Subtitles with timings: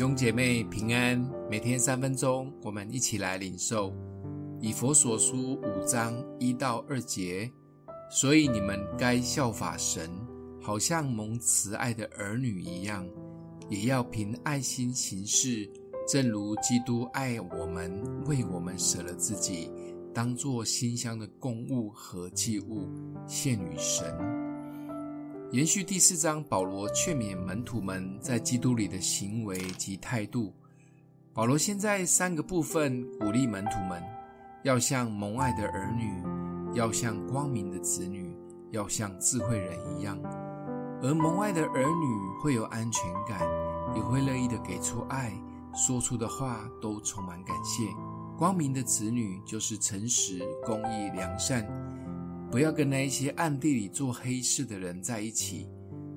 [0.00, 3.92] 兄姐妹平安，每天三分钟，我们一起来领受
[4.58, 7.52] 以佛所书五章一到二节。
[8.10, 10.10] 所以你们该效法神，
[10.58, 13.06] 好像蒙慈爱的儿女一样，
[13.68, 15.70] 也要凭爱心行事，
[16.08, 19.70] 正如基督爱我们，为我们舍了自己，
[20.14, 22.88] 当作馨香的供物和祭物
[23.26, 24.29] 献与神。
[25.52, 30.54] 延续第四章，保罗劝勉门徒们在基督里的行为及态度。
[31.32, 34.00] 保罗现在三个部分鼓励门徒们，
[34.62, 36.22] 要像蒙爱的儿女，
[36.78, 38.32] 要像光明的子女，
[38.70, 40.16] 要像智慧人一样。
[41.02, 43.40] 而蒙爱的儿女会有安全感，
[43.96, 45.32] 也会乐意的给出爱，
[45.74, 47.88] 说出的话都充满感谢。
[48.38, 51.66] 光明的子女就是诚实、公义、良善。
[52.50, 55.68] 不要跟那一些暗地里做黑事的人在一起。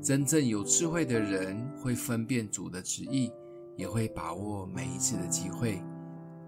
[0.01, 3.31] 真正有智慧的人会分辨主的旨意，
[3.77, 5.81] 也会把握每一次的机会。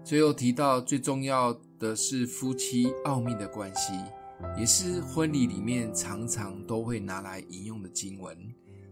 [0.04, 3.92] 最后提到最重要的是夫妻奥秘的关系，
[4.58, 8.36] 也是婚礼里面常常都会拿来引用的经文。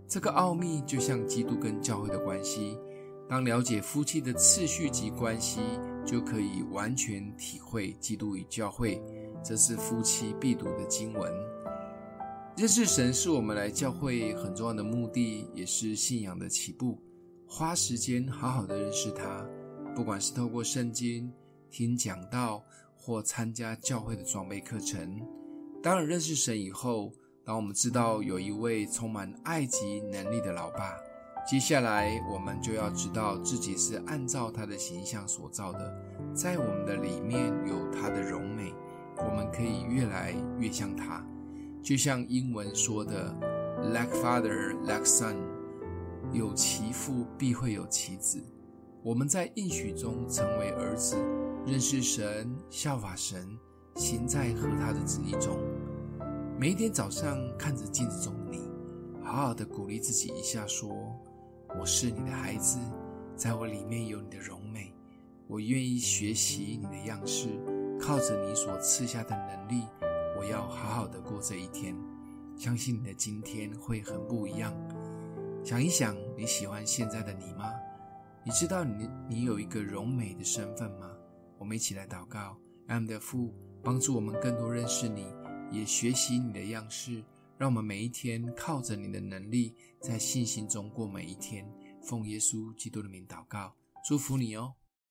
[0.08, 2.78] 这个奥秘就像基督跟教会的关系。
[3.28, 5.60] 当了解夫妻的次序及关系，
[6.06, 9.02] 就可以完全体会基督与教会。
[9.44, 11.30] 这是夫妻必读的经文。
[12.56, 16.98] 认识神是我们来教会很重要的目的，也是信仰的起步。
[17.46, 19.46] 花时间好好的认识他，
[19.94, 21.30] 不管是透过圣经、
[21.70, 22.64] 听讲道
[22.96, 25.20] 或参加教会的装备课程。
[25.82, 27.12] 当然，认识神以后，
[27.44, 30.96] 当我们知道有一位充满爱及能力的老爸，
[31.46, 35.94] 接下来我们就要知道自己是按照他的形象所造的，
[36.34, 38.72] 在我们的里面有他的荣美。
[39.18, 41.24] 我们可以越来越像他，
[41.82, 43.34] 就像英文说的
[43.92, 45.36] “like father, like son”，
[46.32, 48.42] 有其父必会有其子。
[49.02, 51.16] 我们在应许中成为儿子，
[51.66, 53.46] 认识神，效法神，
[53.96, 55.58] 行在和他的旨意中。
[56.58, 58.62] 每一天早上看着镜子中的你，
[59.22, 60.88] 好好的鼓励自己一下，说
[61.78, 62.78] ：“我是你的孩子，
[63.36, 64.94] 在我里面有你的荣美，
[65.46, 67.48] 我愿意学习你的样式。”
[68.00, 69.86] 靠着你所赐下的能力，
[70.38, 71.96] 我要好好的过这一天。
[72.56, 74.72] 相信你的今天会很不一样。
[75.64, 77.72] 想一想，你喜欢现在的你吗？
[78.44, 81.10] 你知道你你有一个荣美的身份吗？
[81.58, 82.56] 我们一起来祷告，
[82.86, 85.32] 爱我们的父，帮助我们更多认识你，
[85.70, 87.24] 也学习你的样式，
[87.56, 91.66] 让我们每一天靠着你的能力，在信心中过每一天。
[92.02, 93.74] 奉耶稣基督的名祷告，
[94.06, 94.74] 祝福你哦。